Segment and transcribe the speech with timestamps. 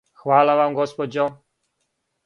[0.21, 1.25] Хвала вам, госпођо.